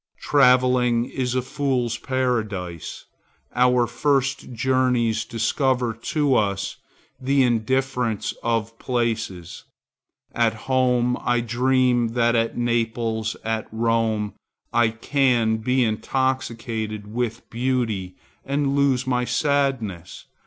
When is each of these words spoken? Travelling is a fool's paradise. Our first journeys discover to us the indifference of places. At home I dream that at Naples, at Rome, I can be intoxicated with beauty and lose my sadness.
Travelling 0.19 1.05
is 1.05 1.35
a 1.35 1.43
fool's 1.43 1.95
paradise. 1.99 3.05
Our 3.55 3.85
first 3.85 4.51
journeys 4.51 5.25
discover 5.25 5.93
to 5.93 6.33
us 6.35 6.77
the 7.19 7.43
indifference 7.43 8.33
of 8.41 8.79
places. 8.79 9.63
At 10.33 10.55
home 10.65 11.17
I 11.23 11.39
dream 11.41 12.13
that 12.13 12.35
at 12.35 12.57
Naples, 12.57 13.37
at 13.43 13.67
Rome, 13.71 14.33
I 14.73 14.87
can 14.89 15.57
be 15.57 15.83
intoxicated 15.83 17.13
with 17.13 17.47
beauty 17.51 18.15
and 18.43 18.75
lose 18.75 19.05
my 19.05 19.23
sadness. 19.23 20.25